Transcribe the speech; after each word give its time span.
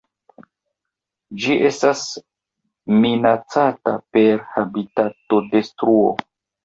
Ĝi 1.43 1.57
estas 1.67 2.01
minacata 3.03 3.95
per 4.17 4.43
habitatodetruo. 4.57 6.09